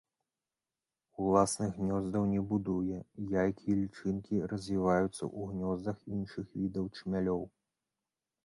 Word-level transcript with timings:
Уласных 1.25 1.71
гнёздаў 1.81 2.23
не 2.31 2.41
будуе, 2.53 2.97
яйкі 3.41 3.65
і 3.73 3.75
лічынкі 3.83 4.35
развіваюцца 4.55 5.13
ў 5.13 5.39
гнёздах 5.53 5.97
іншых 6.17 6.45
відаў 6.63 6.85
чмялёў. 6.99 7.43